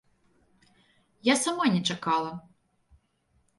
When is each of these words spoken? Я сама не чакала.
Я 1.29 1.35
сама 1.43 1.69
не 1.77 1.81
чакала. 1.91 2.35